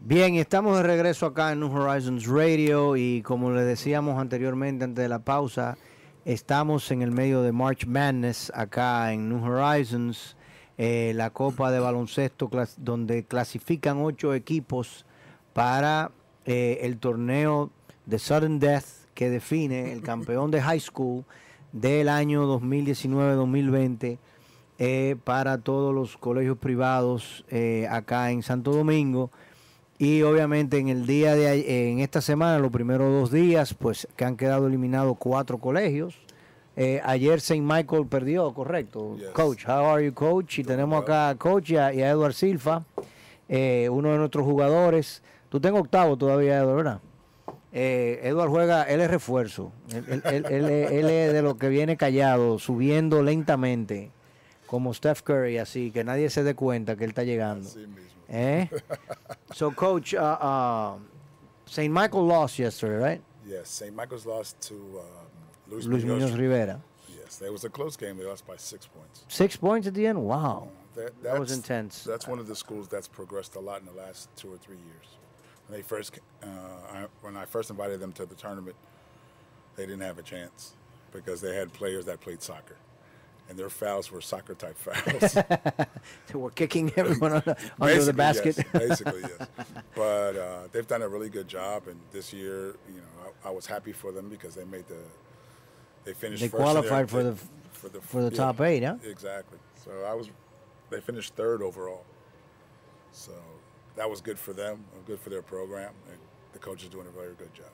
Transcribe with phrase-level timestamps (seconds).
[0.00, 5.02] Bien, estamos de regreso acá en New Horizons Radio y como les decíamos anteriormente antes
[5.02, 5.76] de la pausa,
[6.24, 10.36] estamos en el medio de March Madness acá en New Horizons,
[10.78, 15.04] eh, la copa de baloncesto donde clasifican ocho equipos
[15.52, 16.10] para
[16.44, 17.70] eh, el torneo
[18.06, 21.24] de Sudden Death que define el campeón de high school
[21.72, 24.18] del año 2019-2020
[24.78, 29.30] eh, para todos los colegios privados eh, acá en Santo Domingo.
[29.98, 34.24] Y obviamente en el día de en esta semana, los primeros dos días, pues que
[34.24, 36.14] han quedado eliminados cuatro colegios.
[36.76, 37.60] Eh, ayer St.
[37.60, 39.16] Michael perdió, correcto.
[39.16, 39.30] Yes.
[39.30, 40.60] Coach, how are you, coach?
[40.60, 42.84] Y tenemos acá a coach y a, y a Edward Silva,
[43.48, 45.20] eh, uno de nuestros jugadores.
[45.48, 47.00] Tú tengo octavo todavía, Edward, ¿verdad?
[47.72, 49.72] Eh, Edward juega, él es refuerzo.
[49.92, 54.12] Él, él- él- él es- él es de lo que viene callado, subiendo lentamente,
[54.68, 57.68] como Steph Curry, así que nadie se dé cuenta que él está llegando.
[57.68, 58.22] Así mismo.
[58.28, 58.68] Eh?
[59.52, 60.98] so, coach, uh, uh,
[61.66, 61.92] St.
[61.92, 63.22] Michael lost yesterday, right?
[63.46, 63.94] Yes, St.
[63.94, 65.28] Michael's lost to um,
[65.68, 66.80] Luis, Luis Munoz Rivera.
[67.08, 68.18] Yes, that was a close game.
[68.18, 69.24] They lost by six points.
[69.28, 70.22] Six points at the end?
[70.22, 70.68] Wow.
[70.94, 72.04] That, That was intense.
[72.04, 74.76] That's one of the schools that's progressed a lot in the last two or three
[74.76, 75.06] years.
[75.66, 78.76] When they first, uh, I, when I first invited them to the tournament,
[79.76, 80.74] they didn't have a chance
[81.12, 82.76] because they had players that played soccer,
[83.48, 85.36] and their fouls were soccer type fouls.
[86.32, 88.56] So we're kicking everyone under, under the basket.
[88.58, 88.66] Yes.
[88.72, 89.48] Basically, yes.
[89.94, 93.50] But uh, they've done a really good job, and this year, you know, I, I
[93.50, 94.96] was happy for them because they made the,
[96.04, 96.42] they finished.
[96.42, 97.36] They first in their- qualified for the-
[97.72, 98.96] for the for the top eight, huh?
[99.04, 99.58] Exactly.
[99.84, 100.28] So I was,
[100.90, 102.04] they finished third overall.
[103.12, 103.32] So
[103.96, 106.18] that was good for them, good for their program, and
[106.52, 107.66] the coach is doing a very good job.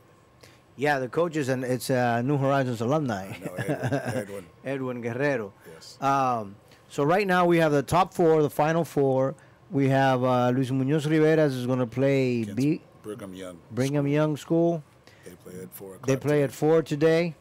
[0.76, 3.36] Yeah, the coaches, and it's uh, New Horizons alumni.
[3.38, 5.52] Know Edwin, Edwin Edwin Guerrero.
[5.72, 5.98] yes.
[6.00, 6.56] Um,
[6.88, 9.34] so right now we have the top four, the final four.
[9.70, 13.58] We have uh, Luis Munoz Rivera is going to play against B, Brigham Young.
[13.70, 14.82] Brigham Young School.
[15.24, 15.98] They play at four.
[16.06, 16.42] They play today.
[16.42, 17.34] at four today,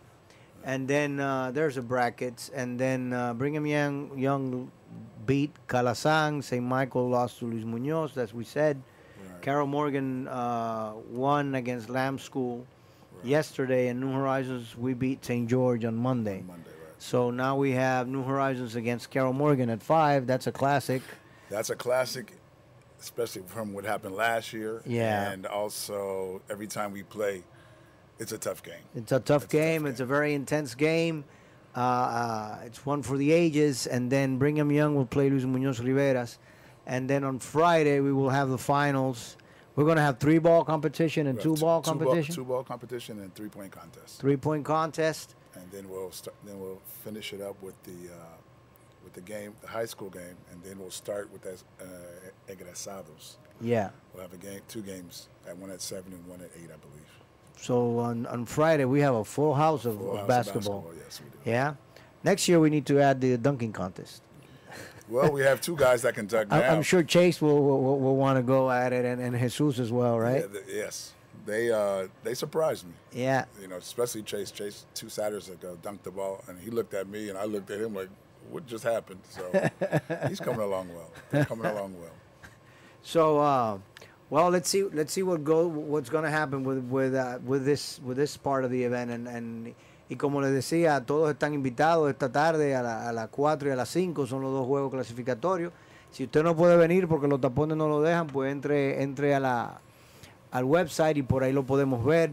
[0.63, 4.71] and then uh, there's a brackets, and then uh, Brigham Young Young
[5.25, 6.43] beat Calasan.
[6.43, 6.63] St.
[6.63, 8.81] Michael lost to Luis Munoz, as we said.
[9.21, 9.41] Right.
[9.41, 12.65] Carol Morgan uh, won against Lamb School
[13.23, 15.49] yesterday, and New Horizons we beat St.
[15.49, 16.43] George on Monday.
[16.45, 16.93] Monday, right?
[16.99, 20.27] So now we have New Horizons against Carol Morgan at five.
[20.27, 21.01] That's a classic.
[21.49, 22.33] That's a classic,
[22.99, 24.81] especially from what happened last year.
[24.85, 25.31] Yeah.
[25.31, 27.43] And also, every time we play,
[28.19, 28.75] it's a tough game.
[28.95, 29.85] It's a tough It's a tough game.
[29.85, 31.25] It's a very intense game.
[31.75, 33.87] Uh, uh, it's one for the ages.
[33.87, 36.37] And then Brigham Young will play Luis Munoz Riveras.
[36.85, 39.37] And then on Friday, we will have the finals.
[39.75, 42.63] We're going to have three ball competition and two have ball two competition, two ball
[42.63, 44.19] competition, and three point contest.
[44.19, 45.35] three point contest.
[45.55, 46.35] And then we'll start.
[46.45, 48.37] Then we'll finish it up with the uh,
[49.03, 53.35] with the game, the high school game, and then we'll start with that uh, egresados.
[53.61, 53.89] Yeah.
[54.13, 56.77] We'll have a game, two games, at one at seven and one at eight, I
[56.77, 57.09] believe.
[57.57, 60.91] So on, on Friday, we have a full house of, Full of house of basketball.
[60.97, 61.49] Yes, we do.
[61.49, 61.75] Yeah.
[62.23, 64.21] Next year, we need to add the dunking contest.
[65.09, 66.61] Well, we have two guys that can dunk now.
[66.61, 69.79] I'm sure Chase will, will, will, will want to go at it and, and Jesus
[69.79, 70.41] as well, right?
[70.41, 71.13] Yeah, th- yes,
[71.45, 72.93] they uh, they surprised me.
[73.11, 73.45] Yeah.
[73.61, 74.51] You know, especially Chase.
[74.51, 77.69] Chase two Saturdays ago dunked the ball, and he looked at me, and I looked
[77.69, 78.09] at him like,
[78.49, 79.69] "What just happened?" So
[80.29, 81.11] he's coming along well.
[81.31, 82.11] They're coming along well.
[83.01, 83.77] So, uh,
[84.29, 84.83] well, let's see.
[84.83, 85.67] Let's see what go.
[85.67, 89.11] What's going to happen with with uh, with this with this part of the event.
[89.11, 89.75] And, and
[90.13, 93.71] y como les decía, todos están invitados esta tarde a, la- a las 4 y
[93.71, 95.73] a las 5 son los dos juegos clasificatorios.
[96.11, 99.79] Si usted no puede venir porque los tapones no lo dejan, pues entre entre a
[100.51, 102.31] al website y por ahí lo podemos ver.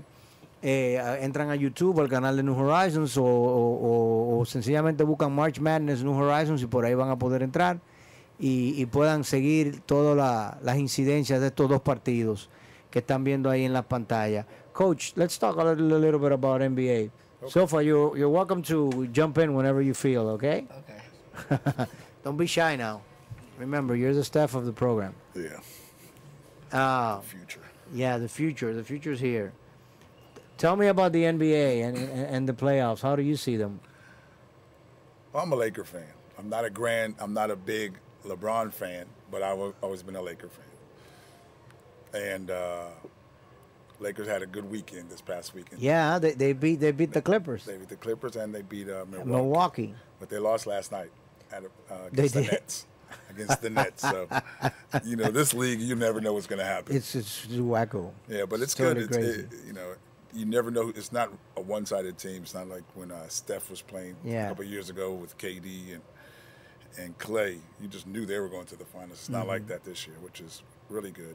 [0.62, 6.12] Eh, entran a YouTube, al canal de New Horizons o, sencillamente buscan March Madness New
[6.12, 7.78] Horizons y por ahí van a poder entrar
[8.38, 12.50] y, puedan seguir todas la- las incidencias de estos dos partidos
[12.90, 14.46] que están viendo ahí en la pantalla.
[14.74, 17.10] Coach, let's talk a little, a little bit about NBA.
[17.48, 20.66] So far, you're, you're welcome to jump in whenever you feel, okay?
[21.50, 21.58] Okay.
[22.24, 23.00] Don't be shy now.
[23.58, 25.14] Remember, you're the staff of the program.
[25.34, 25.58] Yeah,
[26.72, 27.60] Uh, future.
[27.94, 28.74] yeah, the future.
[28.74, 29.52] The future's here.
[30.58, 33.00] Tell me about the NBA and, and, and the playoffs.
[33.00, 33.80] How do you see them?
[35.32, 36.04] Well, I'm a Laker fan.
[36.38, 37.14] I'm not a grand.
[37.18, 37.94] I'm not a big
[38.26, 42.22] LeBron fan, but I've always been a Laker fan.
[42.22, 42.86] and uh,
[44.00, 45.80] Lakers had a good weekend this past weekend.
[45.80, 47.64] Yeah, they, they beat they beat the Clippers.
[47.64, 49.28] They beat the Clippers and they beat uh, Milwaukee.
[49.30, 49.94] Milwaukee.
[50.18, 51.10] But they lost last night
[51.52, 51.68] at, uh,
[52.12, 52.52] They against the did.
[52.52, 52.86] Nets.
[53.30, 54.02] Against the Nets.
[54.02, 54.28] So,
[55.04, 56.94] you know, this league, you never know what's going to happen.
[56.94, 58.12] It's it's wacko.
[58.28, 59.20] yeah, but it's totally good.
[59.24, 59.94] It's, it, you know,
[60.32, 60.90] you never know.
[60.94, 62.42] It's not a one-sided team.
[62.42, 64.46] It's not like when uh, Steph was playing Yeah.
[64.46, 66.02] a couple years ago with KD and
[66.98, 67.58] and Klay.
[67.80, 69.12] You just knew they were going to the finals.
[69.18, 69.48] It's not Mm-hmm.
[69.48, 71.34] like that this year, which is really good.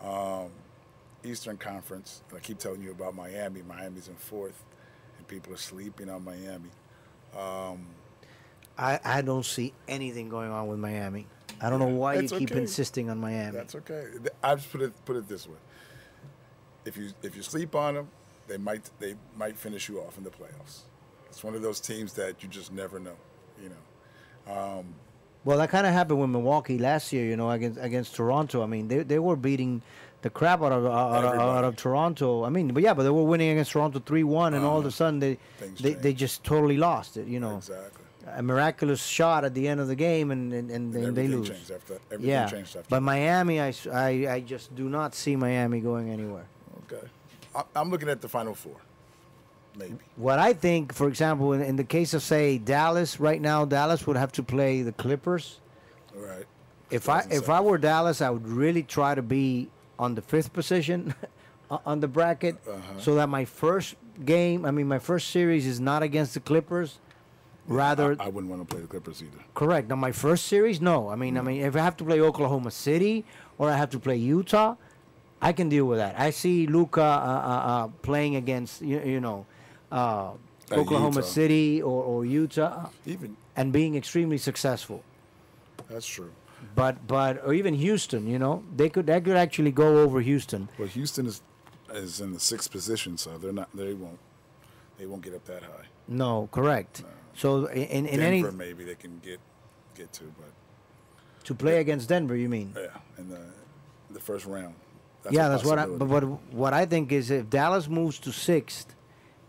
[0.00, 0.50] Um,
[1.24, 2.22] Eastern Conference.
[2.34, 3.62] I keep telling you about Miami.
[3.62, 4.62] Miami's in fourth,
[5.18, 6.70] and people are sleeping on Miami.
[7.36, 7.86] Um,
[8.78, 11.26] I, I don't see anything going on with Miami.
[11.60, 12.60] I don't know why you keep okay.
[12.60, 13.52] insisting on Miami.
[13.52, 14.06] That's okay.
[14.42, 15.58] I just put it put it this way:
[16.84, 18.08] if you if you sleep on them,
[18.48, 20.82] they might they might finish you off in the playoffs.
[21.28, 23.16] It's one of those teams that you just never know.
[23.62, 24.94] You know, um,
[25.44, 28.62] Well, that kind of happened with Milwaukee last year, you know, against against Toronto.
[28.62, 29.82] I mean, they they were beating
[30.22, 32.44] the crap out of out, of- out of Toronto.
[32.44, 34.84] I mean, but yeah, but they were winning against Toronto three one, and all of
[34.84, 34.96] a uh-huh.
[34.96, 35.38] sudden they
[35.80, 37.26] they, they just totally lost it.
[37.26, 38.04] You know, exactly.
[38.26, 41.48] a miraculous shot at the end of the game, and and, and, And they lose.
[41.48, 41.94] changed after.
[42.10, 42.88] Everything Yeah, changed after.
[42.90, 46.46] but Miami, I just do not see Miami going anywhere.
[46.84, 47.06] okay,
[47.54, 48.76] I, I'm looking at the final four,
[49.76, 49.96] maybe.
[50.16, 54.06] What I think, for example, in, in the case of say Dallas, right now Dallas
[54.06, 55.60] would have to play the Clippers.
[56.14, 56.44] All right.
[56.90, 59.70] If I if I were Dallas, I would really try to be
[60.00, 61.14] on the fifth position
[61.86, 62.98] on the bracket, Uh-huh.
[63.04, 63.94] so that my first
[64.24, 66.98] game, I mean my first series, is not against the Clippers.
[67.68, 69.38] Rather, I, I wouldn't want to play the Clippers either.
[69.54, 69.88] correct.
[69.88, 71.08] Now my first series, no.
[71.08, 73.24] I mean, I mean, if I have to play Oklahoma City
[73.58, 74.74] or I have to play Utah,
[75.40, 76.18] I can deal with that.
[76.18, 77.04] I see Luka uh,
[77.52, 79.46] uh, uh, playing against you, you know
[79.92, 80.32] uh,
[80.70, 81.34] Uh, Oklahoma Utah.
[81.40, 84.98] City or, or Utah Even and being extremely successful.
[85.90, 86.30] that's true.
[86.74, 90.68] But but or even Houston, you know, they could they could actually go over Houston.
[90.78, 91.42] Well, Houston is
[91.92, 93.68] is in the sixth position, so they're not.
[93.74, 94.18] They won't.
[94.98, 95.86] They won't get up that high.
[96.08, 97.02] No, correct.
[97.34, 99.40] So in in, in any Denver, maybe they can get
[99.94, 100.52] get to, but
[101.44, 102.74] to play against Denver, you mean?
[102.76, 103.40] yeah, in the
[104.10, 104.74] the first round.
[105.30, 105.86] yeah, that's what I.
[105.86, 108.94] But what what I think is if Dallas moves to sixth,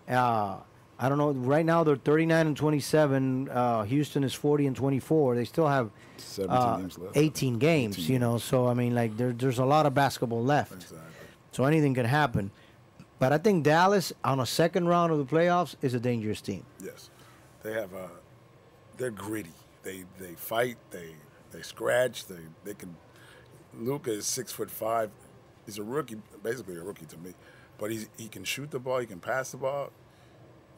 [0.07, 0.57] uh,
[1.03, 1.31] I don't know.
[1.31, 3.49] Right now they're thirty nine and twenty seven.
[3.49, 5.35] Uh, Houston is forty and twenty four.
[5.35, 7.17] They still have 17 uh, games left.
[7.17, 7.97] eighteen games.
[7.97, 10.73] 18 you know, so I mean, like there, there's a lot of basketball left.
[10.73, 10.99] Exactly.
[11.51, 12.51] So anything can happen.
[13.17, 16.65] But I think Dallas on a second round of the playoffs is a dangerous team.
[16.83, 17.09] Yes,
[17.63, 17.93] they have.
[17.93, 18.09] a.
[18.97, 19.53] they're gritty.
[19.81, 20.77] They they fight.
[20.91, 21.15] They
[21.51, 22.25] they scratch.
[22.27, 22.95] They they can.
[23.73, 25.09] Luka is six foot five.
[25.65, 27.33] He's a rookie, basically a rookie to me,
[27.77, 28.99] but he's, he can shoot the ball.
[28.99, 29.91] He can pass the ball.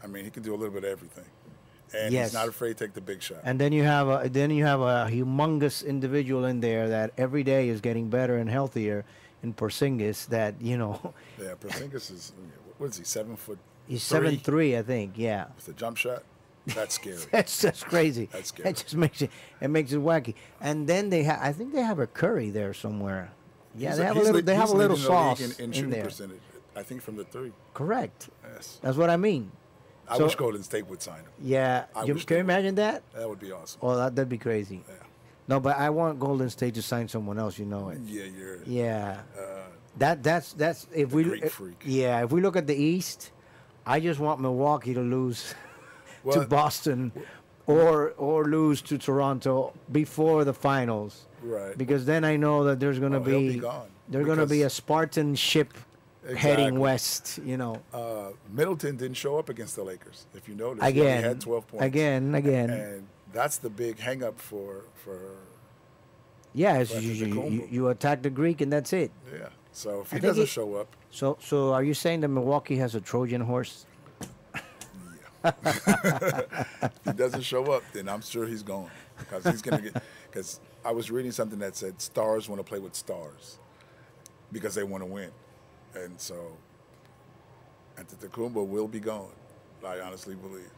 [0.03, 1.25] I mean, he can do a little bit of everything,
[1.93, 2.27] and Yes.
[2.29, 3.39] he's not afraid to take the big shot.
[3.43, 7.43] And then you have a then you have a humongous individual in there that every
[7.43, 9.05] day is getting better and healthier
[9.43, 10.27] in Porzingis.
[10.27, 12.33] That you know, yeah, Porzingis is
[12.77, 13.03] what is he?
[13.05, 13.59] Seven foot.
[13.87, 15.13] He's seven three, I think.
[15.17, 16.23] Yeah, With a jump shot,
[16.67, 17.17] that's scary.
[17.31, 18.29] that's that's crazy.
[18.31, 18.69] That's scary.
[18.69, 20.35] It just makes it it makes it wacky.
[20.61, 23.31] And then they have I think they have a Curry there somewhere.
[23.75, 25.89] Yeah, He's they have a little they have a little sauce in, in in shooting
[25.91, 26.03] there.
[26.05, 26.39] percentage.
[26.75, 27.51] I think from the three.
[27.73, 28.29] Correct.
[28.55, 29.51] Yes, That's what I mean.
[30.07, 31.25] I So- wish Golden State would sign him.
[31.41, 33.03] Yeah, you, can you imagine that?
[33.15, 33.79] That would be awesome.
[33.81, 34.83] Oh, that, that'd be crazy.
[34.87, 34.95] Yeah.
[35.47, 37.57] No, but I want Golden State to sign someone else.
[37.59, 37.99] You know it.
[38.05, 38.63] Yeah, you're.
[38.65, 39.19] Yeah.
[39.37, 39.41] Uh,
[39.97, 41.81] That that's that's if we freak.
[41.85, 43.31] yeah if we look at the East,
[43.85, 45.53] I just want Milwaukee to lose
[46.31, 47.11] to Well- Boston,
[47.67, 51.25] or or lose to Toronto before the finals.
[51.43, 51.77] Right.
[51.77, 53.87] Because then I know that there's gonna Oh, be, be gone.
[54.09, 55.73] there's gonna be a Spartan ship
[56.37, 57.39] heading west.
[57.43, 60.25] You know, uh, Middleton didn't show up against the Lakers.
[60.33, 61.85] If you notice, he again, had 12 points.
[61.85, 62.69] again, again.
[62.69, 65.37] and that's the big hang up for for
[66.53, 69.11] yeah, you, you, you, attack the Greek and that's it.
[69.33, 69.49] yeah.
[69.71, 72.93] So if he doesn't he- show up, So so are you saying that Milwaukee has
[72.95, 73.85] a Trojan horse?
[75.43, 80.03] if he doesn't show up, then I'm sure he's gone because he's gonna get.
[80.29, 83.57] Because I was reading something that said stars want to play with stars
[84.51, 85.31] because they want to win,
[85.95, 86.57] and so
[87.97, 89.31] Antetokounmpo will be gone.
[89.85, 90.71] I honestly believe.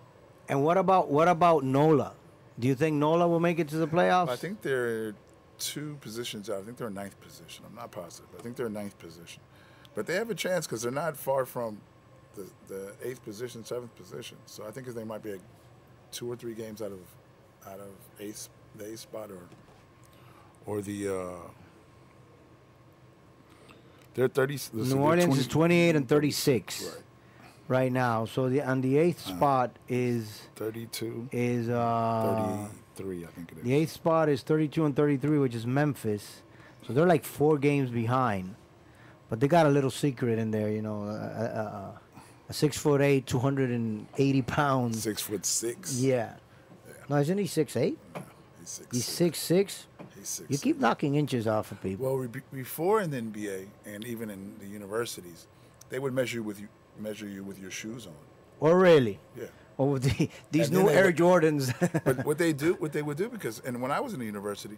[0.50, 2.14] And what about what about Nola?
[2.60, 4.30] Do you think Nola will make it to the playoffs?
[4.30, 5.14] I think they're
[5.60, 6.60] two positions out.
[6.60, 7.66] I think they're in ninth position.
[7.68, 8.30] I'm not positive.
[8.38, 9.42] I think they're in ninth position.
[9.94, 11.80] But they have a chance because they're not far from
[12.36, 14.38] the, the eighth position, seventh position.
[14.46, 15.38] So I think they might be a,
[16.12, 17.00] two or three games out of
[17.68, 19.42] out of eighth the eighth spot or
[20.66, 21.50] or the uh,
[24.16, 24.54] they're thirty.
[24.56, 27.04] let's New they're Orleans is 28 and 36 Right.
[27.68, 28.26] right now.
[28.26, 29.38] So the on the eighth Uh-huh.
[29.38, 33.64] spot is 32, is uh 33, I think it is.
[33.64, 36.42] the eighth spot is 32 and 33, which is Memphis.
[36.88, 38.56] So they're like four games behind.
[39.30, 41.04] but they got a little secret in there, you know.
[41.06, 42.00] A,
[42.50, 45.02] a, six foot eight, two hundred and eighty pounds.
[45.02, 46.00] Six foot six.
[46.00, 46.36] Yeah.
[47.10, 47.98] No, isn't he six eight?
[48.60, 48.88] He's six.
[48.96, 49.88] He's six six.
[49.95, 49.95] He's
[50.26, 50.50] six.
[50.50, 52.06] You keep knocking inches off of people.
[52.06, 55.48] Well, re- before in the NBA and even in the universities,
[55.90, 56.68] they would measure you with you
[57.00, 58.14] measure you with your shoes on.
[58.62, 59.20] oh, really?
[59.38, 59.46] Yeah.
[59.78, 61.74] Oh, the, these And new Air would- Jordans.
[62.06, 64.26] But what they do, what they would do, because and when I was in the
[64.26, 64.78] university,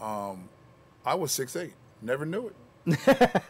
[0.00, 0.48] um,
[1.06, 1.74] I was six eight.
[2.02, 2.56] Never knew it.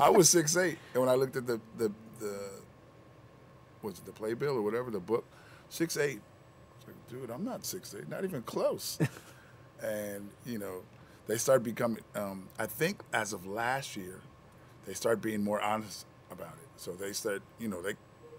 [0.00, 2.38] I was six eight, and when I looked at the the the
[3.82, 5.24] was it the playbill or whatever the book,
[5.68, 6.20] six eight.
[6.86, 8.98] Like, dude, I'm not six eight, not even close.
[9.82, 10.82] And you know,
[11.26, 12.02] they start becoming.
[12.14, 14.20] Um, I think as of last year,
[14.86, 16.68] they start being more honest about it.
[16.76, 17.94] So they start, you know, they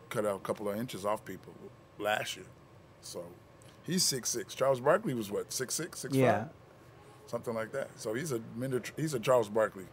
[0.09, 1.53] cut out a couple of inches off people
[1.99, 2.45] last year.
[3.01, 3.23] So
[3.83, 4.53] he's six six.
[4.55, 6.39] Charles Barkley was what six six six Yeah.
[6.43, 6.49] five,
[7.27, 7.89] something like that.
[7.95, 8.41] So he's a
[8.97, 9.85] he's a Charles Barkley.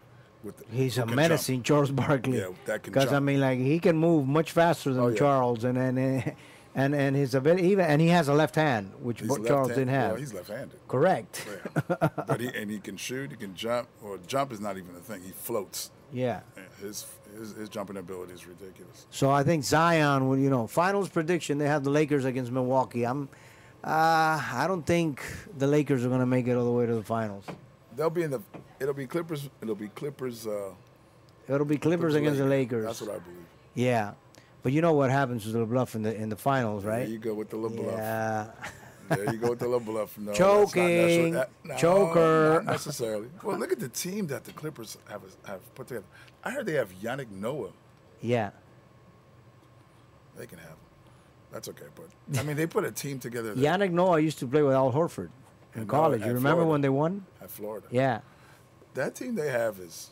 [0.45, 2.39] With the, He's a can menacing Charles Barkley.
[2.39, 5.17] Yeah, that can Because I mean, like he can move much faster than Oh, yeah.
[5.17, 6.35] Charles, and and
[6.75, 9.69] and and, and his ability even, and he has a left hand, which He's Charles
[9.69, 10.13] didn't have.
[10.13, 10.79] Well, he's left-handed.
[10.89, 11.47] Correct.
[11.49, 12.09] Yeah.
[12.27, 13.31] but he and he can shoot.
[13.31, 13.89] He can jump.
[14.03, 15.23] Or jump is not even a thing.
[15.23, 15.91] He floats.
[16.13, 16.41] Yeah.
[16.81, 17.07] His
[17.39, 19.07] his, his jumping ability is ridiculous.
[19.11, 21.59] So I think Zion will, you know, finals prediction.
[21.59, 23.05] They have the Lakers against Milwaukee.
[23.05, 23.29] I'm,
[23.83, 25.23] uh, I don't think
[25.57, 27.45] the Lakers are going to make it all the way to the finals.
[27.97, 28.41] They'll be in the.
[28.81, 29.49] It'll be Clippers.
[29.61, 30.47] It'll be Clippers.
[30.47, 30.71] Uh,
[31.49, 32.85] It'll be Clippers against the Lakers.
[32.85, 33.47] That's what I believe.
[33.75, 34.13] Yeah,
[34.63, 37.01] but you know what happens with the bluff in the in the finals, right?
[37.01, 37.97] There you go with the little bluff.
[37.97, 38.47] Yeah.
[39.09, 40.17] There you go with the little bluff.
[40.17, 42.63] No, Choking, not, that's, choker.
[42.65, 43.29] Not necessarily.
[43.43, 46.07] Well, look at the team that the Clippers have have put together.
[46.45, 47.71] I heard they have Yannick Noah.
[48.21, 48.51] Yeah.
[50.37, 50.77] They can have him.
[51.53, 53.55] That's okay, but I mean they put a team together.
[53.55, 55.29] That, Yannick Noah used to play with Al Horford
[55.75, 56.21] in college.
[56.21, 56.71] You remember Florida.
[56.71, 57.27] when they won?
[57.43, 57.87] At Florida.
[57.91, 58.21] Yeah.
[58.95, 60.11] That team they have is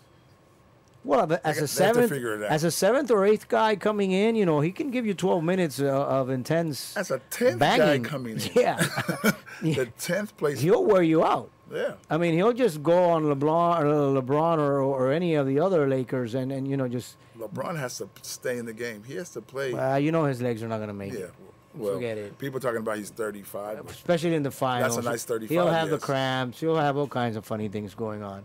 [1.03, 2.51] Well, as a they have to seventh, figure it out.
[2.51, 5.43] as a seventh or eighth guy coming in, you know, he can give you 12
[5.43, 8.03] minutes uh, of intense that's a tenth banging.
[8.03, 8.51] guy coming in.
[8.55, 8.77] Yeah,
[9.63, 10.61] the tenth place.
[10.67, 11.51] he'll wear you out.
[11.73, 11.95] yeah.
[12.11, 15.89] I mean, he'll just go on LeBron, or LeBron, or, or any of the other
[15.89, 19.03] Lakers, and, and you know, just LeBron has to stay in the game.
[19.03, 19.73] He has to play.
[19.73, 21.21] uh, you know, his legs are not going to make yeah.
[21.21, 21.35] it,
[21.75, 22.37] Well, Forget it.
[22.39, 23.87] People talking about he's 35.
[23.89, 24.97] especially in the finals.
[24.97, 26.61] That's a nice 35, He'll have the cramps.
[26.61, 28.45] He'll have all kinds of funny things going on.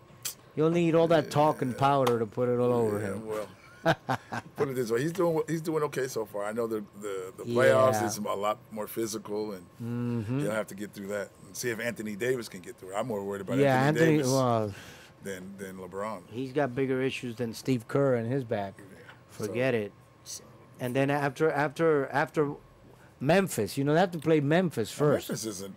[0.56, 3.26] You'll need all that talk and powder to put it all over Yeah, him.
[3.28, 3.48] well,
[4.56, 6.46] put it this way, he's doing he's doing okay so far.
[6.46, 8.06] I know the the, the playoffs Yeah.
[8.08, 10.40] is a lot more physical, and Mm-hmm.
[10.40, 12.96] he'll have to get through that and see if Anthony Davis can get through it.
[12.96, 14.18] I'm more worried about Yeah, Anthony, Anthony.
[14.18, 14.74] Davis Well,
[15.24, 16.22] than than LeBron.
[16.32, 18.74] he's got bigger issues than Steve Kerr in his back.
[19.30, 19.92] Forget it.
[20.80, 22.52] And then after after after
[23.20, 25.76] Memphis, you know they have to play Memphis first, Memphis isn't.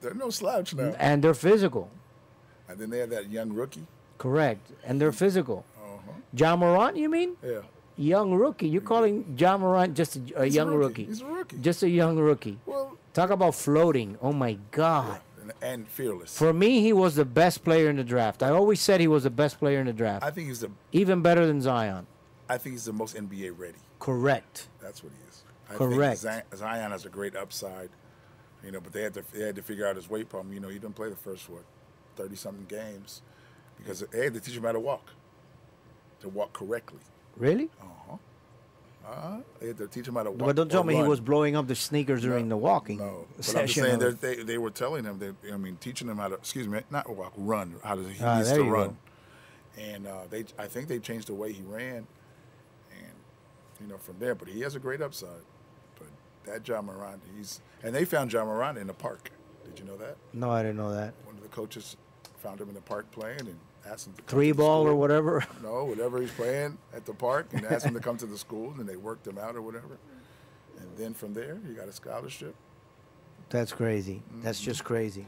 [0.00, 0.94] They're no slouch now.
[0.98, 1.90] and they're physical.
[2.68, 3.86] And then they have that young rookie.
[4.22, 5.64] Correct, and they're physical.
[5.76, 6.12] Uh-huh.
[6.32, 7.36] Ja Morant, you mean?
[7.42, 7.62] Yeah,
[7.96, 8.68] Young rookie.
[8.68, 11.02] You're calling Ja Morant just a, a He's a young rookie.
[11.02, 11.04] rookie.
[11.06, 11.56] He's a rookie.
[11.58, 12.58] Just a young rookie.
[12.66, 14.16] well, Talk about floating.
[14.22, 15.20] Oh my God.
[15.40, 16.38] and, and fearless.
[16.38, 18.42] For me, he was the best player in the draft.
[18.44, 20.70] I always said he was the best player in the draft, I think he's the.
[20.92, 22.06] even better than Zion.
[22.48, 23.78] I think he's the most NBA ready.
[23.98, 24.68] Correct.
[24.80, 25.42] That's what he is.
[25.68, 26.20] I Correct.
[26.20, 27.90] Think Zion, Zion has a great upside,
[28.64, 30.54] you know, but they had to they had to figure out his weight problem.
[30.54, 31.64] You know, he didn't play the first what
[32.16, 33.20] thirty something games
[33.78, 35.10] because they had to teach him how to walk,
[36.20, 37.00] to walk correctly.
[37.36, 37.70] Really?
[37.80, 38.16] Uh-huh.
[39.06, 40.46] Uh, they had to teach him how to walk.
[40.46, 43.56] But don't tell me he was blowing up the sneakers during the walking No, but
[43.56, 46.34] I'm just saying they they were telling him that I mean teaching him how to
[46.36, 48.96] excuse me not walk run how to he Ah, needs to run,
[49.76, 52.06] and uh, they I think they changed the way he ran,
[52.92, 53.14] and
[53.80, 54.36] you know from there.
[54.36, 55.42] But he has a great upside.
[55.98, 56.06] But
[56.44, 59.32] that John Moran, he's and they found John Moran in the park.
[59.64, 60.16] Did you know that?
[60.32, 61.14] no, I didn't know that.
[61.24, 61.96] One of the coaches
[62.42, 63.56] found him in the park playing and
[63.86, 65.44] asked him to come Three to the ball or whatever.
[65.62, 68.74] No, whatever he's playing at the park, and asked him to come to the school,
[68.78, 69.96] and they worked him out or whatever.
[70.80, 72.54] And then from there, he got a scholarship.
[73.50, 74.22] That's crazy.
[74.42, 75.26] That's just crazy.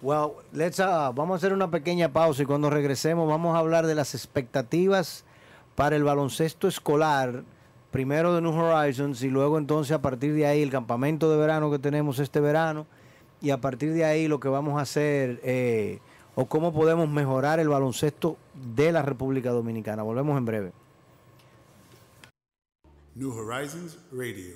[0.00, 3.86] Well, let's uh, vamos a hacer una pequeña pausa y cuando regresemos vamos a hablar
[3.86, 5.24] de las expectativas
[5.74, 7.42] para el baloncesto escolar,
[7.90, 11.70] primero de New Horizons y luego entonces a partir de ahí el campamento de verano
[11.70, 12.86] que tenemos este verano
[13.40, 15.98] y a partir de ahí lo que vamos a hacer eh,
[16.40, 20.04] o cómo podemos mejorar el baloncesto de la República Dominicana.
[20.04, 20.72] Volvemos en breve.
[23.16, 24.54] New Horizons Radio.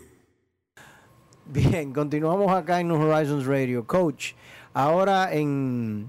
[1.44, 3.84] Bien, continuamos acá en New Horizons Radio.
[3.84, 4.34] Coach,
[4.72, 6.08] ahora en,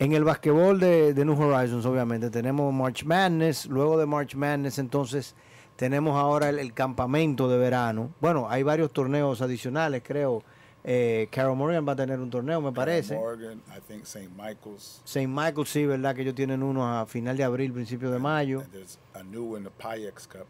[0.00, 3.66] en el basquetbol de, de New Horizons, obviamente, tenemos March Madness.
[3.66, 5.36] Luego de March Madness, entonces,
[5.76, 8.10] tenemos ahora el, el campamento de verano.
[8.20, 10.42] Bueno, hay varios torneos adicionales, creo,
[10.84, 13.14] Eh, Carol Morgan va a tener un torneo, me parece.
[13.14, 14.28] Morgan, I think St.
[14.36, 15.00] Michael's.
[15.04, 15.28] St.
[15.28, 16.14] Michael's, sí, ¿verdad?
[16.14, 18.60] Que ellos tienen uno a final de abril, principio de mayo.
[18.62, 20.46] And there's a new one, the Pyrex Cup.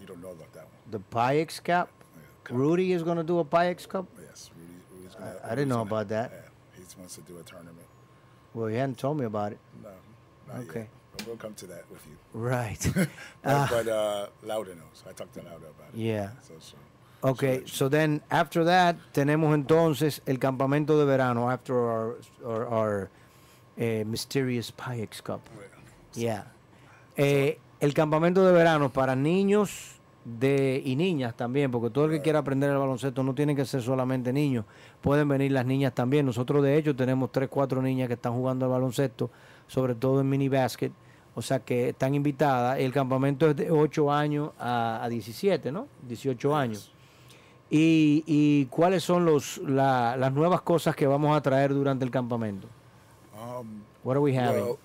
[0.00, 0.90] You don't know about that one.
[0.92, 1.88] The Pyrex Cup.
[2.14, 2.56] Yeah, cup.
[2.56, 4.06] Rudy is going to do a Pyrex Cup.
[4.20, 4.72] Yes, Rudy.
[4.94, 6.30] Rudy's gonna, I- I didn't know about that.
[6.32, 6.40] Yeah,
[6.78, 7.86] he wants to do a tournament.
[8.54, 9.58] Well, he hadn't told me about it.
[9.82, 9.90] No,
[10.52, 10.80] not Okay.
[11.18, 11.26] yet.
[11.26, 12.16] We'll come to that with you.
[12.34, 12.78] Right.
[12.94, 13.08] But,
[13.44, 13.66] Ah.
[13.70, 15.02] but uh, Lauda knows.
[15.08, 15.98] I talked to Lauda about it.
[15.98, 16.30] Yeah.
[16.42, 16.76] So, so
[17.26, 23.10] Okay, so then after that tenemos entonces el campamento de verano after our, our, our
[23.76, 25.40] eh, mysterious Pyrex Cup.
[26.14, 26.52] Yeah.
[27.16, 32.22] Eh, el campamento de verano para niños de, y niñas también, porque todo el que
[32.22, 34.64] quiera aprender el baloncesto no tiene que ser solamente niños,
[35.00, 36.26] pueden venir las niñas también.
[36.26, 39.32] Nosotros de hecho tenemos tres, cuatro niñas que están jugando al baloncesto,
[39.66, 40.92] sobre todo en mini basket,
[41.34, 42.78] o sea que están invitadas.
[42.78, 45.88] El campamento es de 8 años a, a 17, ¿no?
[46.06, 46.92] 18 años.
[47.70, 52.10] ¿Y, y cuáles son los, la- las nuevas cosas que vamos a traer durante el
[52.10, 52.68] campamento?
[53.34, 54.62] Um, What are we having?
[54.62, 54.78] well,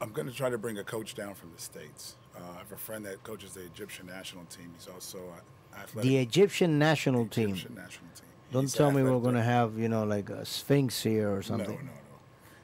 [0.00, 2.16] I'm going to try to bring a coach down from the States.
[2.36, 4.70] Uh, I have a friend that coaches the Egyptian national team.
[4.76, 6.02] He's also uh, athletic.
[6.02, 7.48] the Egyptian national the team.
[7.50, 8.24] Egyptian national team.
[8.52, 11.42] Don't He's tell me we're going to have, you know, like a Sphinx here or
[11.42, 11.68] something.
[11.70, 11.82] no, no.
[11.82, 11.92] no.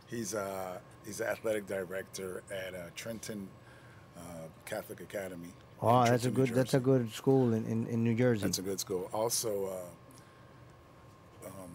[0.07, 3.49] He's uh, he's athletic director at uh, Trenton
[4.17, 4.21] uh,
[4.67, 5.53] Catholic Academy.
[5.83, 8.43] Oh, that's a good that's a good school in, in, in New Jersey.
[8.47, 9.11] That's a good school.
[9.13, 9.67] Also,
[11.45, 11.71] uh, um,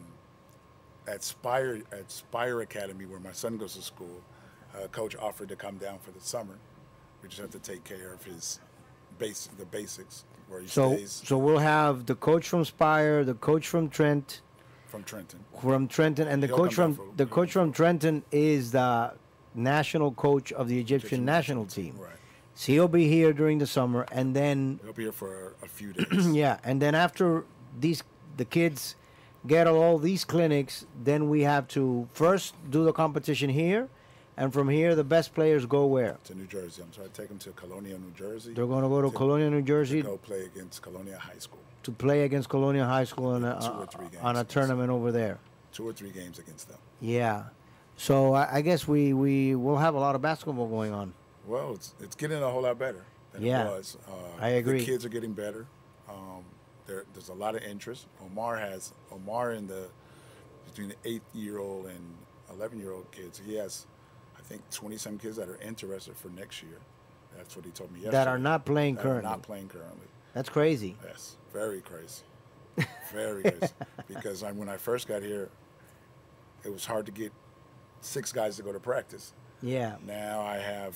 [1.07, 4.21] at Spire at Spire Academy, where my son goes to school,
[4.75, 6.57] uh, coach offered to come down for the summer.
[7.21, 8.59] We just have to take care of his
[9.17, 13.33] base the basics where he so stays so we'll have the coach from Spire, the
[13.35, 14.41] coach from Trent,
[14.87, 15.39] from Trenton.
[15.61, 19.13] from Trenton, and the He'll coach from for- the coach from Trenton is the
[19.53, 21.95] national coach of the Egyptian national team.
[21.97, 22.13] Right.
[22.59, 25.93] So he'll be here during the summer, and then He'll be here for a few
[25.93, 26.27] days.
[26.33, 27.45] yeah, and then after
[27.79, 28.03] these
[28.35, 28.97] the kids
[29.47, 33.87] get all these clinics, then we have to first do the competition here,
[34.35, 36.17] and from here the best players go where?
[36.25, 36.81] to New Jersey.
[36.81, 38.51] I'm trying to take them to Colonia, New Jersey.
[38.51, 41.63] They're going to go to Colonia, New Jersey, to go play against Colonia High School.
[41.83, 45.13] to play against Colonia High School on a, Two or three on a tournament over
[45.13, 45.39] there.
[45.71, 46.79] Two or three games against them.
[46.99, 47.43] Yeah.
[47.95, 51.13] So I, I guess we we will have a lot of basketball going on.
[51.47, 53.97] Well, it's it's getting a whole lot better than Yeah, it was.
[54.07, 54.79] Uh, I agree.
[54.79, 55.67] The kids are getting better.
[56.09, 56.43] Um,
[56.85, 58.07] there, there's a lot of interest.
[58.23, 59.87] Omar has Omar in the
[60.65, 62.15] between the eight year old and
[62.51, 63.41] eleven year old kids.
[63.43, 63.85] He has,
[64.37, 66.79] I think, twenty some kids that are interested for next year.
[67.37, 68.17] That's what he told me yesterday.
[68.17, 69.29] That are not playing That currently.
[69.29, 70.07] Not playing currently.
[70.33, 70.95] That's crazy.
[71.03, 72.23] Yes, very crazy,
[73.13, 73.73] very crazy.
[74.07, 75.49] Because I, when I first got here,
[76.63, 77.31] it was hard to get
[78.01, 79.33] six guys to go to practice.
[79.61, 79.95] Yeah.
[80.05, 80.95] Now I have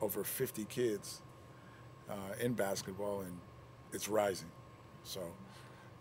[0.00, 1.20] over 50 kids
[2.08, 3.32] uh, in basketball, and
[3.92, 4.48] it's rising.
[5.04, 5.20] So,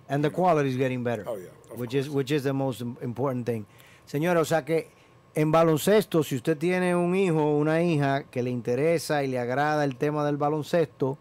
[0.07, 1.23] And the quality is getting better.
[1.27, 2.15] Oh, yeah, which is course.
[2.15, 3.65] which is the most im- important thing.
[4.07, 4.87] Señora, o sea que
[5.35, 9.37] en baloncesto, si usted tiene un hijo o una hija que le interesa y le
[9.37, 11.17] agrada el tema del baloncesto,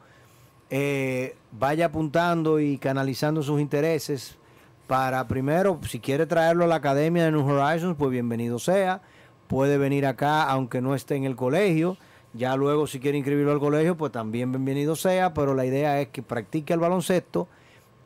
[0.70, 4.36] eh, vaya apuntando y canalizando sus intereses
[4.86, 9.02] para primero, si quiere traerlo a la academia de New Horizons, pues bienvenido sea.
[9.48, 11.96] Puede venir acá aunque no esté en el colegio.
[12.34, 15.34] Ya luego si quiere inscribirlo al colegio, pues también bienvenido sea.
[15.34, 17.48] Pero la idea es que practique el baloncesto.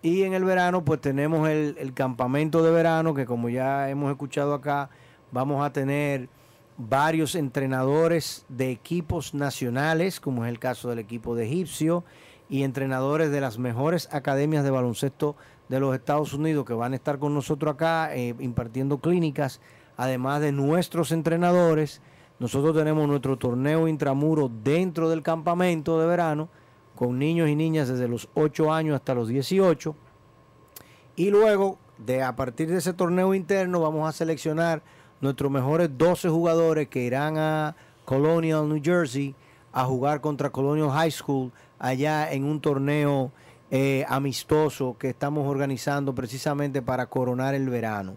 [0.02, 4.54] Y en el verano, pues tenemos el, campamento de verano, que como ya hemos escuchado
[4.54, 4.90] acá,
[5.30, 6.28] vamos a tener
[6.76, 12.02] varios entrenadores de equipos nacionales, como es el caso del equipo de Egipcio,
[12.48, 15.36] y entrenadores de las mejores academias de baloncesto
[15.68, 19.60] de los Estados Unidos que van a estar con nosotros acá eh, impartiendo clínicas,
[20.02, 22.00] además de nuestros entrenadores.
[22.40, 26.48] Nosotros tenemos nuestro torneo intramuro dentro del campamento de verano,
[26.96, 29.94] con niños y niñas desde los 8 años hasta los 18.
[31.14, 34.82] Y luego, de a partir de ese torneo interno, vamos a seleccionar
[35.20, 39.36] nuestros mejores 12 jugadores que irán a Colonial, New Jersey,
[39.72, 43.30] a jugar contra Colonial High School allá en un torneo
[43.70, 48.16] eh, amistoso que estamos organizando precisamente para coronar el verano.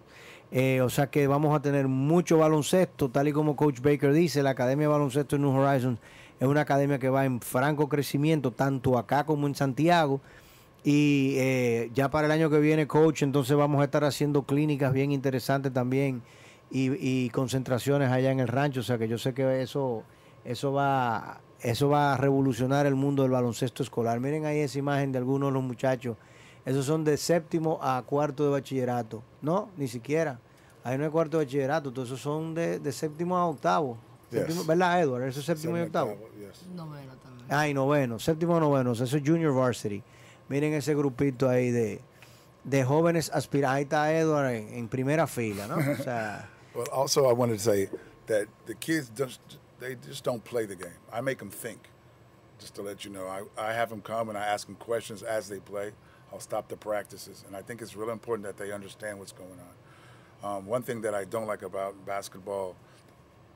[0.57, 4.41] Eh, o sea que vamos a tener mucho baloncesto, tal y como Coach Baker dice,
[4.41, 5.99] la Academia de Baloncesto de New Horizons
[6.39, 10.21] es una academia que va en franco crecimiento, tanto acá como en Santiago.
[10.81, 14.93] Y eh, ya para el año que viene, coach, entonces vamos a estar haciendo clínicas
[14.93, 16.21] bien interesantes también
[16.71, 18.79] y, y concentraciones allá en el rancho.
[18.79, 20.03] O sea que yo sé que eso,
[20.45, 24.21] eso va, eso va a revolucionar el mundo del baloncesto escolar.
[24.21, 26.15] Miren ahí esa imagen de algunos de los muchachos.
[26.65, 29.21] Esos son de séptimo a cuarto de bachillerato.
[29.41, 30.39] No, ni siquiera.
[30.85, 31.91] Ahí no hay cuarto de bachillerato.
[31.91, 33.97] Todos esos son de, de séptimo a octavo.
[34.31, 34.41] Yes.
[34.47, 35.23] Séptimo- ¿Verdad, Edward?
[35.23, 36.15] Eso es séptimo y octavo.
[36.39, 36.63] yes.
[36.73, 37.47] Noveno también.
[37.49, 40.01] Ay, noveno, séptimo noveno, eso es Junior Varsity.
[40.47, 41.99] Miren ese grupito ahí de,
[42.63, 43.75] de jóvenes aspirantes.
[43.75, 45.75] Ahí está Edward en, en primera fila, ¿no?
[45.77, 47.89] O sea, Well, also I wanted to say
[48.27, 49.41] that the kids just
[49.79, 50.97] they just don't play the game.
[51.11, 51.79] I make them think.
[52.59, 55.23] Just to let you know, I, I have them come and I ask them questions
[55.23, 55.91] as they play.
[56.31, 59.59] I'll stop the practices, and I think it's really important that they understand what's going
[59.59, 59.73] on.
[60.43, 62.75] Um, one thing that I don't like about basketball,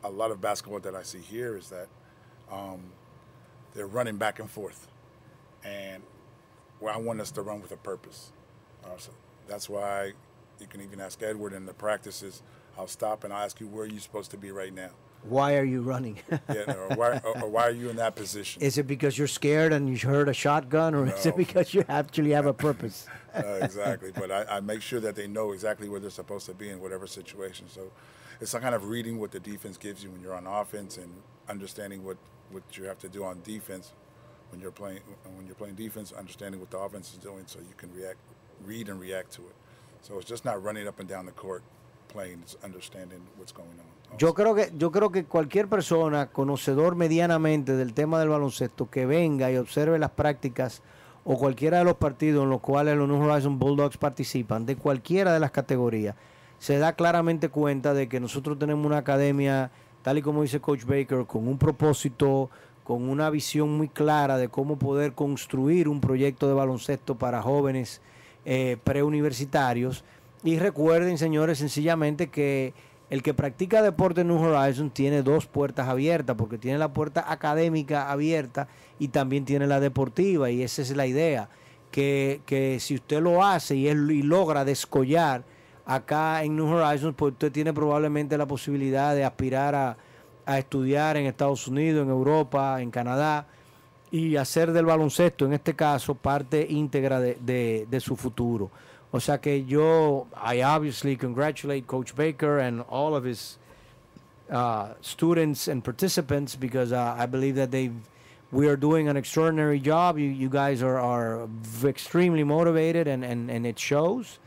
[0.03, 1.87] a lot of basketball that I see here is that
[2.51, 2.81] um,
[3.73, 4.87] they're running back and forth,
[5.63, 6.01] and
[6.79, 8.31] well, I want us to run with a purpose.
[8.83, 9.11] Uh, so
[9.47, 10.13] that's why
[10.59, 12.41] you can even ask Edward in the practices.
[12.77, 14.91] I'll stop and I'll ask you where are you supposed to be right now.
[15.23, 16.17] Why are you running?
[16.49, 18.61] Yeah, or why, or, or why are you in that position?
[18.61, 21.83] is it because you're scared and you heard a shotgun, or is it because you
[21.87, 23.07] actually have a purpose?
[23.35, 24.11] uh, exactly.
[24.11, 26.79] But I, I make sure that they know exactly where they're supposed to be in
[26.79, 27.67] whatever situation.
[27.69, 27.91] So
[28.41, 31.11] it's a kind of reading what the defense gives you when you're on offense and
[31.47, 32.17] understanding what,
[32.51, 33.93] what you have to do on defense
[34.51, 34.99] when you're playing
[35.35, 38.17] when you're playing defense, understanding what the offense is doing so you can react
[38.65, 39.55] read and react to it.
[40.01, 41.63] So it's just not running up and down the court
[44.17, 49.05] Yo creo que yo creo que cualquier persona conocedor medianamente del tema del baloncesto que
[49.05, 50.81] venga y observe las prácticas
[51.23, 55.31] o cualquiera de los partidos en los cuales los New Horizons Bulldogs participan, de cualquiera
[55.33, 56.15] de las categorías,
[56.57, 59.69] se da claramente cuenta de que nosotros tenemos una academia,
[60.01, 62.49] tal y como dice Coach Baker, con un propósito,
[62.83, 68.01] con una visión muy clara de cómo poder construir un proyecto de baloncesto para jóvenes
[68.45, 70.03] eh, preuniversitarios.
[70.43, 72.73] Y recuerden, señores, sencillamente que
[73.09, 77.31] el que practica deporte en New Horizons tiene dos puertas abiertas, porque tiene la puerta
[77.31, 78.67] académica abierta
[78.99, 81.49] y también tiene la deportiva, y esa es la idea,
[81.91, 85.43] que, que si usted lo hace y, él, y logra descollar
[85.85, 89.97] acá en New Horizons, pues usted tiene probablemente la posibilidad de aspirar a,
[90.45, 93.47] a estudiar en Estados Unidos, en Europa, en Canadá,
[94.11, 98.69] y hacer del baloncesto, en este caso, parte íntegra de, de- de su futuro.
[99.11, 103.57] O sea que yo, I obviously congratulate Coach Baker and all of his
[104.51, 107.91] uh, students and participants because uh, I believe that they
[108.51, 110.17] we are doing an extraordinary job.
[110.17, 111.47] You, you guys are, are
[111.83, 114.39] extremely motivated and, and, and it shows.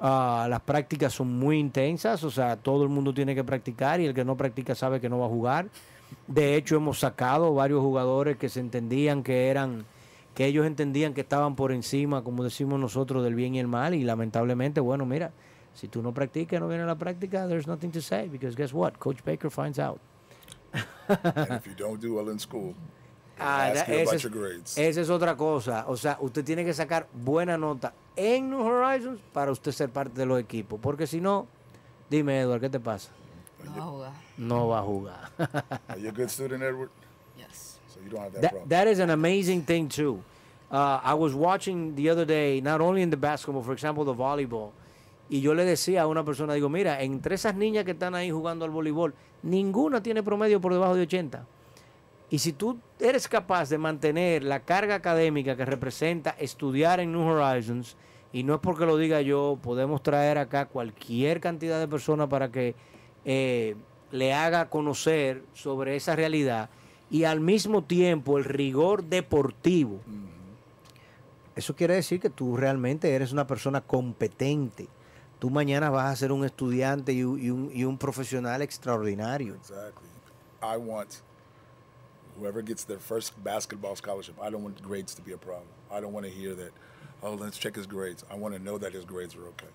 [0.00, 4.06] Uh, las prácticas son muy intensas, o sea, todo el mundo tiene que practicar y
[4.06, 5.68] el que no practica sabe que no va a jugar.
[6.26, 9.84] De hecho, hemos sacado varios jugadores que se entendían que eran,
[10.40, 13.94] que ellos entendían que estaban por encima, como decimos nosotros, del bien y el mal.
[13.94, 15.32] Y lamentablemente, bueno, mira,
[15.74, 18.72] si tú no practicas, no vienes a la práctica, there's nothing to say, because guess
[18.72, 18.92] what?
[18.98, 20.00] Coach Baker finds out.
[20.72, 22.72] and if you don't do well in school,
[23.38, 24.78] Ah, ask esa about es- your grades.
[24.78, 25.84] Esa es otra cosa.
[25.88, 30.18] O sea, usted tiene que sacar buena nota en New Horizons para usted ser parte
[30.18, 30.80] de los equipos.
[30.80, 31.46] Porque si no,
[32.08, 33.10] dime, Edward, ¿qué te pasa?
[33.62, 34.12] No va a jugar.
[34.38, 35.30] No va a jugar.
[35.88, 36.88] Are you a good student, Edward?
[37.36, 37.69] Yes.
[38.10, 38.68] So you don't have that, that, problem.
[38.68, 40.22] that is an amazing thing, too.
[40.70, 44.14] Uh, I was watching the other day, not only in the basketball, for example, the
[44.14, 44.72] volleyball.
[45.28, 48.30] Y yo le decía a una persona, digo, mira, entre esas niñas que están ahí
[48.30, 51.46] jugando al voleibol, ninguna tiene promedio por debajo de 80.
[52.30, 57.22] Y si tú eres capaz de mantener la carga académica que representa estudiar en New
[57.22, 57.96] Horizons,
[58.32, 62.50] y no es porque lo diga yo, podemos traer acá cualquier cantidad de personas para
[62.50, 62.74] que
[63.24, 63.76] eh,
[64.12, 66.70] le haga conocer sobre esa realidad
[67.10, 69.98] y al mismo tiempo el rigor deportivo.
[71.56, 74.88] Eso quiere decir que tú realmente eres una persona competente.
[75.38, 79.54] Tú mañana vas a ser un estudiante y, un- y un, y un profesional extraordinario.
[79.54, 80.08] Exactly.
[80.62, 81.22] I want
[82.38, 84.36] whoever gets their first basketball scholarship.
[84.40, 85.66] I don't want grades to be a problem.
[85.90, 86.72] I don't want to hear that.
[87.22, 88.24] Oh, let's check his grades.
[88.30, 89.68] I want to know that his grades are okay.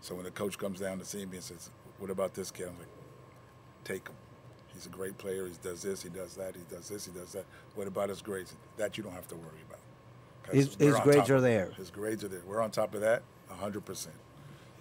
[0.00, 2.68] So when the coach comes down to see me and says, "What about this kid?"
[2.68, 2.88] I'm like,
[3.84, 4.14] "Take him.
[4.76, 5.46] He's a great player.
[5.46, 6.02] He does this.
[6.02, 6.54] He does that.
[6.54, 7.06] He does this.
[7.06, 7.46] He does that.
[7.74, 8.54] What about his grades?
[8.76, 10.54] That you don't have to worry about.
[10.54, 11.70] His- his grades are there.
[11.78, 12.42] His grades are there.
[12.46, 14.14] We're on top of that, hundred percent.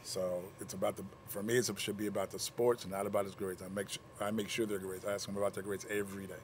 [0.03, 3.25] So it's about the for me it should be about the sports, and not about
[3.25, 3.63] his grades.
[3.63, 5.05] I make su- I make sure their grades.
[5.05, 6.43] I ask them about their grades every day.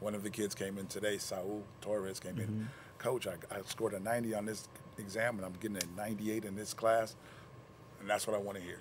[0.00, 2.46] One of the kids came in today, Saul Torres came in.
[2.48, 2.62] Mm-hmm.
[2.98, 6.56] Coach, I, I scored a 90 on this exam, and I'm getting a 98 in
[6.56, 7.14] this class,
[8.00, 8.80] and that's what I want to hear.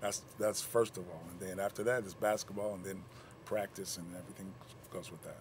[0.00, 3.02] That's that's first of all, and then after that, that is basketball, and then
[3.44, 4.52] practice, and everything
[4.92, 5.36] goes with that.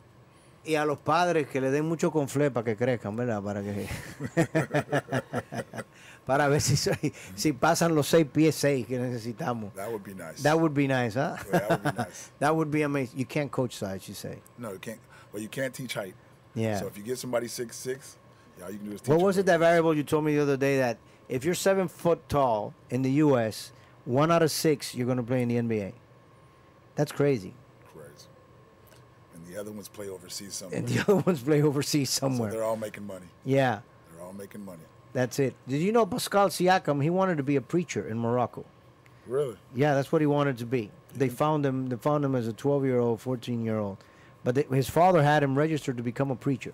[0.66, 3.44] Y a los padres que le den mucho confle para que crezcan, ¿verdad?
[3.44, 3.88] Para que
[6.26, 6.78] para ver si
[7.36, 9.74] si pasan los seis pies seis que necesitamos.
[9.74, 10.42] That would be nice.
[10.42, 11.36] That would be nice, huh?
[11.52, 12.32] Yeah, that would be nice.
[12.39, 13.20] That would be amazing.
[13.20, 14.39] You can't coach size, you say.
[14.58, 15.00] no, you can't.
[15.34, 16.16] Well, you can't teach height.
[16.56, 16.80] Yeah.
[16.80, 18.16] So if you get somebody six six,
[18.58, 19.10] yeah, all you can do is teach.
[19.10, 21.89] What was it that variable you told me the other day that if you're seven
[21.89, 23.74] foot tall in the U.S.,
[24.06, 25.92] one out of six you're going to play in the NBA?
[26.96, 27.12] That's.
[27.12, 27.54] Crazy.
[29.54, 30.80] The other ones play overseas somewhere.
[30.80, 32.50] And the other ones play overseas somewhere.
[32.52, 33.26] so they're all making money.
[33.46, 33.80] Yeah.
[34.16, 34.82] They're all making money.
[35.13, 35.54] That's it.
[35.68, 37.04] Did you know Pascal Siakam?
[37.04, 38.66] He wanted to be a preacher in Morocco.
[39.28, 39.56] Really?
[39.76, 40.89] Yeah, that's what he wanted to be.
[41.16, 41.88] They found him.
[41.89, 43.98] They found him as a 12-year-old, 14-year-old,
[44.44, 46.74] but they, his father had him registered to become a preacher,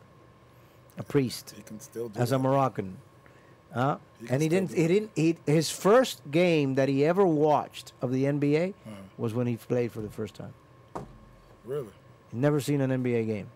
[0.97, 2.39] a priest, He can still do as a.
[2.39, 2.95] Moroccan.
[3.75, 4.73] Uh, He and he didn't.
[4.73, 5.11] He didn't.
[5.15, 8.95] He, his first game that he ever watched of the NBA Uh-huh.
[9.17, 10.53] was when he played for the first time.
[11.65, 11.89] Really?
[12.31, 13.47] Never seen an NBA game.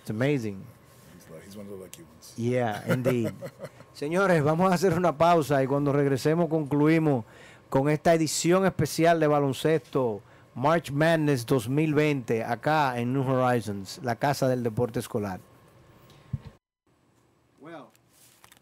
[0.00, 0.64] It's amazing.
[1.14, 2.32] He's like he's one of the lucky ones.
[2.36, 3.32] Yeah, indeed.
[3.94, 7.24] Señores, vamos a hacer una pausa y cuando regresemos concluimos
[7.68, 10.22] con esta edición especial de baloncesto
[10.54, 15.40] March Madness 2020 acá en New Horizons, la casa del deporte escolar.
[17.60, 17.90] Well,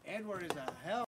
[0.07, 1.05] Edward is a hell